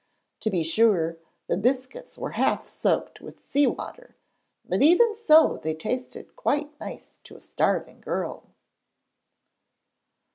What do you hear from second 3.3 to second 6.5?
sea water, but even so they tasted